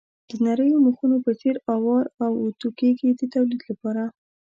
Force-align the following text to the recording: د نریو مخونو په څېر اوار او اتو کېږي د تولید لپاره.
د 0.29 0.31
نریو 0.45 0.83
مخونو 0.87 1.17
په 1.25 1.31
څېر 1.39 1.55
اوار 1.73 2.05
او 2.25 2.31
اتو 2.45 2.69
کېږي 2.79 3.07
د 3.19 3.21
تولید 3.33 3.61
لپاره. 3.69 4.03